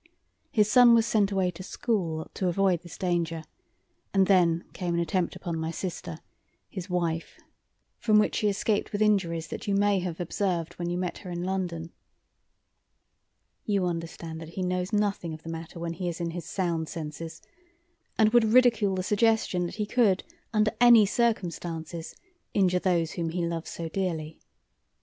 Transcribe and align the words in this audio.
His 0.51 0.67
son 0.67 0.95
was 0.95 1.05
sent 1.05 1.31
away 1.31 1.51
to 1.51 1.61
school 1.61 2.27
to 2.33 2.47
avoid 2.47 2.81
this 2.81 2.97
danger, 2.97 3.43
and 4.15 4.25
then 4.25 4.63
came 4.73 4.95
an 4.95 4.99
attempt 4.99 5.35
upon 5.35 5.59
my 5.59 5.69
sister, 5.69 6.17
his 6.67 6.89
wife, 6.89 7.37
from 7.99 8.17
which 8.17 8.33
she 8.37 8.47
escaped 8.47 8.91
with 8.91 9.01
injuries 9.03 9.49
that 9.49 9.67
you 9.67 9.75
may 9.75 9.99
have 9.99 10.19
observed 10.19 10.73
when 10.79 10.89
you 10.89 10.97
met 10.97 11.19
her 11.19 11.29
in 11.29 11.43
London. 11.43 11.91
You 13.63 13.85
understand 13.85 14.41
that 14.41 14.49
he 14.57 14.63
knows 14.63 14.91
nothing 14.91 15.35
of 15.35 15.43
the 15.43 15.49
matter 15.49 15.79
when 15.79 15.93
he 15.93 16.09
is 16.09 16.19
in 16.19 16.31
his 16.31 16.45
sound 16.45 16.89
senses, 16.89 17.39
and 18.17 18.29
would 18.33 18.45
ridicule 18.55 18.95
the 18.95 19.03
suggestion 19.03 19.67
that 19.67 19.75
he 19.75 19.85
could 19.85 20.23
under 20.51 20.71
any 20.81 21.05
circumstances 21.05 22.15
injure 22.55 22.79
those 22.79 23.11
whom 23.11 23.29
he 23.29 23.45
loves 23.45 23.69
so 23.69 23.87
dearly. 23.87 24.39